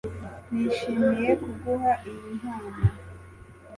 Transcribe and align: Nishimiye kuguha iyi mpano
Nishimiye 0.51 1.29
kuguha 1.43 1.91
iyi 2.09 2.29
mpano 2.39 2.81